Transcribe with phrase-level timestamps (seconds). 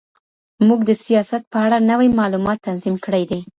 [0.67, 3.39] موږ د سياست په اړه نوي معلومات تنظيم کړي دي.